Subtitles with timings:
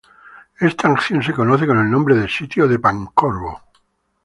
[0.59, 3.61] Esta acción se conoce con el nombre de "Sitio de Pancorbo".